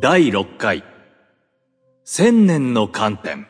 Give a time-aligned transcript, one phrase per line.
[0.00, 0.84] 第6回
[2.04, 3.48] 千年の観点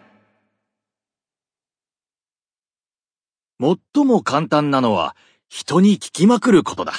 [3.60, 5.15] 最も簡単なのは
[5.51, 6.94] 人に聞きまくることだ。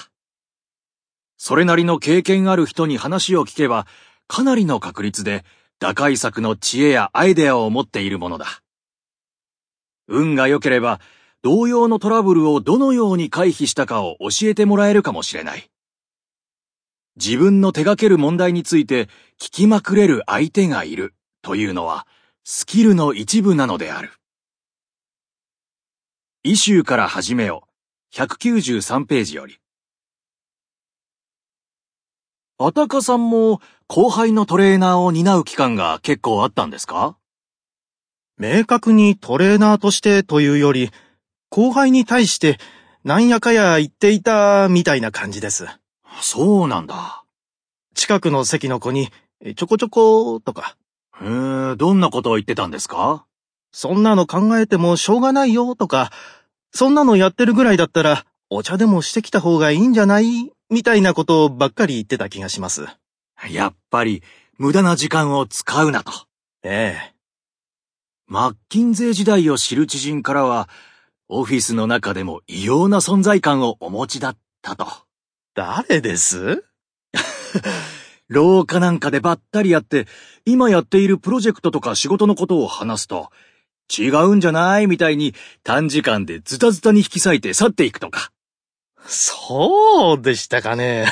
[1.37, 3.87] それなりの経験ある人に話を聞けば
[4.27, 5.43] かなりの確率で
[5.79, 8.61] 打開策の知恵やアイデアを持っているものだ。
[10.07, 11.01] 運が良ければ
[11.41, 15.71] 同様のトラブルをどのように回避したかを教えてもらえるかもしれない。
[17.21, 19.05] 自分の手掛ける問題について
[19.39, 22.07] 聞きまくれる相手がいるというのは
[22.45, 24.11] スキルの一部なのである。
[26.43, 27.67] イシューから始めよ
[28.13, 28.15] う。
[28.15, 29.59] 193ページより。
[32.57, 37.17] あたかさんも後輩のトレーナーを担う期間が結構あったんですか？
[38.37, 40.91] 明確にトレーナーとしてというより、
[41.49, 42.57] 後輩に対して
[43.03, 45.67] なんやかや言っていたみたいな感じです。
[46.21, 47.23] そうなんだ。
[47.95, 49.09] 近くの席の子に、
[49.55, 50.75] ちょこちょことか。
[51.21, 51.25] へ
[51.73, 53.25] え、どんなことを言ってたんですか？
[53.71, 56.11] そんなの考えてもしょうがないよとか、
[56.71, 60.51] そんなのやってるぐらいだったら、お茶でもしてきた方がいいんじゃない？
[60.69, 62.85] みたいなことばっかり言ってた気がします。
[63.49, 64.23] やっぱり、
[64.57, 66.11] 無駄な時間を使うなと。
[66.63, 67.15] ええ。
[68.27, 70.69] マッキンゼー時代を知る知人からは、
[71.27, 74.87] オフィスの中でも異様な存在感をお持ちだったと。
[75.59, 76.63] 誰です？
[78.29, 80.07] 廊下なんかでばったりやって、
[80.45, 83.29] 今やっているプロジェクトとか仕事のことを話すと、
[83.91, 88.31] 違うんじゃないみたいに短時間でズタズタに引き裂いて去っていくとか。
[89.05, 91.07] そうでしたかね。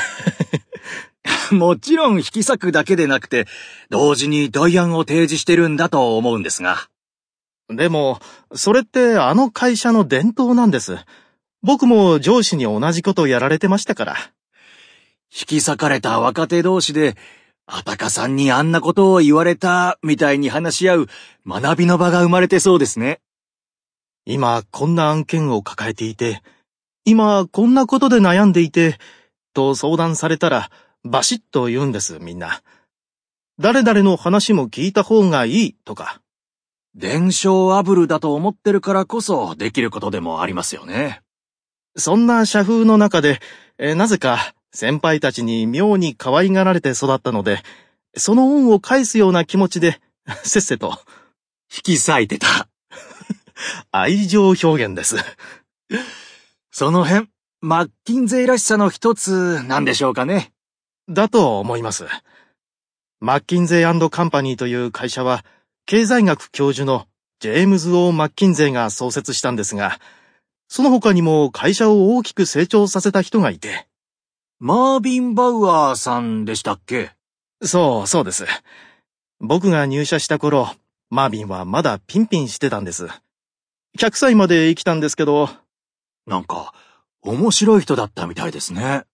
[1.52, 3.48] もちろん引き裂くだけでなくて、
[3.90, 6.88] 同時に代案を提示してるんだと思うんですが。
[7.68, 8.22] でも、
[8.56, 10.98] それってあの会社の伝統なんです。
[11.64, 14.16] 僕も上司に同じことをやられてましたから。
[15.34, 17.16] 引き裂かれた若手同士で、
[17.66, 21.08] あたかさんにあんなことを言われた、みたいに話し合う
[21.46, 23.20] 学びの場が生まれてそうですね。
[24.26, 26.42] 今こんな案件を抱えていて、
[27.06, 28.98] 今こんなことで悩んでいて、
[29.54, 30.70] と相談されたら、
[31.04, 32.62] バシッと言うんです、みんな。
[33.60, 36.22] 誰々の話も聞いた方がいい、とか。
[36.96, 41.22] 伝承アブルだと思ってるからこそできることでもありますよね。
[41.96, 43.40] そんな社風の中で、
[43.78, 47.62] えなぜか先輩たちに妙に可愛がられて育ったので、
[48.16, 50.00] その恩を返すような気持ちで、
[50.44, 51.00] せっせと。
[51.74, 52.68] 引き裂いてた。
[53.92, 55.18] 愛情表現です。
[56.72, 57.28] その辺、
[57.62, 60.54] マッキンゼイらしさの一つなんでしょうかね。
[61.10, 62.06] だと思います。
[63.20, 65.44] マッキンゼイカンパニーという会社は、
[65.86, 67.08] 経済学教授の
[67.40, 70.00] ジェームズ・オー・マッキンゼイが創設したんですが、
[70.68, 73.88] その他にも会社を大きく成長させた人がいて。
[74.60, 77.12] マービン・バウアーさんでしたっけ？
[77.62, 78.46] そう、そうです。
[79.40, 80.72] 僕が入社した頃、
[81.10, 83.08] マービンはまだピンピンしてたんです。
[84.00, 85.50] 100歳まで生きたんですけど。
[86.26, 86.74] なんか、
[87.22, 89.06] 面白い人だったみたいですね。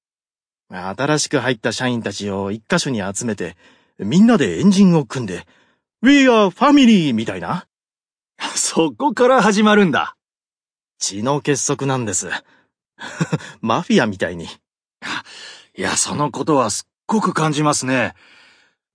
[0.69, 3.57] 新しく入った社員たちを一箇所に集めて、
[3.99, 5.45] みんなでエンジンを組んで、
[6.01, 7.67] We are family みたいな。
[8.55, 10.15] そこから始まるんだ。
[10.99, 12.29] 血の結束なんです。
[13.61, 14.47] マフィアみたいに。
[15.75, 18.13] いや、そのことはすっごく感じますね。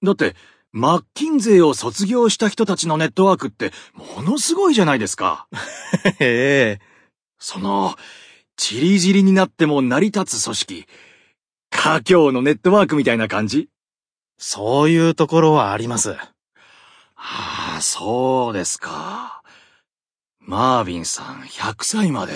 [0.02, 0.36] だって、
[0.70, 5.48] マッキンゼーを卒業した人たちのネットワークってものすごいじゃないですか。
[6.20, 6.80] へえ。
[7.38, 7.96] その、
[8.56, 10.86] チリジリになっても成り立つ組織、
[11.70, 13.68] 家境のネットワークみたいな感じ？
[14.36, 16.10] そういうところはあります。
[16.10, 19.42] はあ、そうですか。
[20.38, 22.34] マービンさん100歳まで。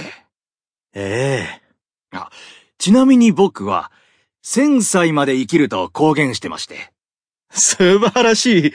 [0.94, 1.62] ええ
[2.10, 2.30] あ、
[2.78, 3.90] ちなみに僕は
[4.44, 6.92] 1000歳まで生きると公言してまして。
[7.50, 8.72] 素晴らしい。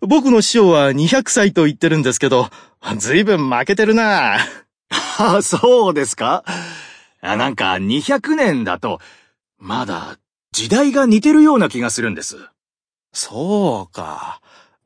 [0.00, 2.48] 僕の師匠は200歳と言ってるんですけど、
[2.96, 4.38] ずいぶん負けてるな
[5.18, 6.44] あ、そうですか？
[7.20, 9.00] あなんか200年だと、
[9.58, 10.18] まだ
[10.52, 12.36] 時代が似てるような気がするんです。
[13.12, 14.40] そうか。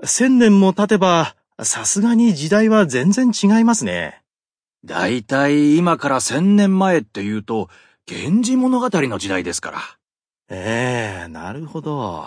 [0.04, 4.22] 千年も経てばさすがに時代は全然違いますね。
[4.84, 7.69] だいたい今から千年前って言うと、
[8.08, 9.97] 源氏物語の時代ですから。
[10.50, 12.24] ええー、なるほど。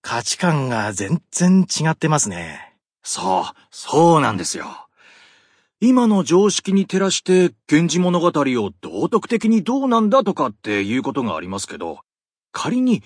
[0.00, 2.74] 価値観が全然違ってますね。
[3.02, 4.88] そう、そうなんですよ。
[5.80, 12.00] 今の常識に照らして、源氏物語を道徳的にどうなんだとかっていうことがありますけど、
[12.52, 13.02] 仮に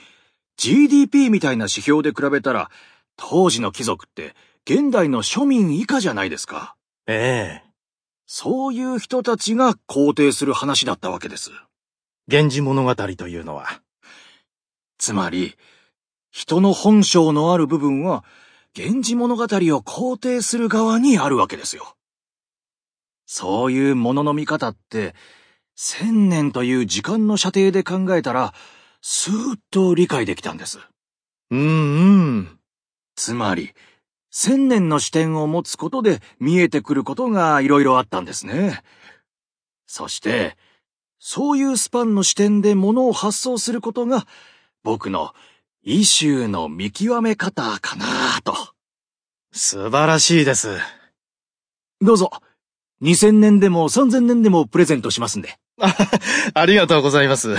[0.57, 2.71] GDP みたいな指標で比べたら、
[3.17, 4.35] 当時の貴族って
[4.65, 6.77] 現代の庶民以下じゃないですか。
[7.07, 7.67] ええ。
[8.27, 11.51] そういう人たちが肯定する話だったわけです。
[12.29, 13.81] 源氏物語というのは。
[14.99, 15.55] つまり、
[16.33, 18.25] 人の本性のある部分は、
[18.77, 21.97] 源氏物語を肯定する側にあるわけですよ。
[23.27, 25.15] そういうものの見方って、
[25.77, 28.55] 千年という時間の射程で考えたら、
[29.03, 30.81] スーッと理解できたんです。
[31.51, 31.63] うんう
[32.41, 32.59] ん。
[33.15, 33.73] つまり、
[34.31, 38.83] 千年の視点を持つことで見えてくることがいろいろあったんですね。
[39.87, 40.57] そして、
[41.19, 44.27] そういうスパンの視点で物を発想することが、
[44.83, 45.33] 僕の
[45.83, 48.07] イシューの見極め方かな
[48.45, 48.55] と。
[49.53, 50.79] 素晴らしいです。
[52.01, 52.31] どうぞ、
[53.03, 55.59] 2000年でも3000年でもプレゼントしますんで。
[56.55, 57.57] ありがとうございます。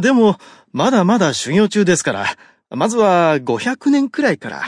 [0.00, 0.38] でも、
[0.72, 2.26] まだまだ修行中ですから、
[2.70, 4.64] まずは500年くらいから。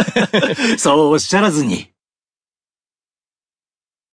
[0.76, 1.93] そうおっしゃらずに。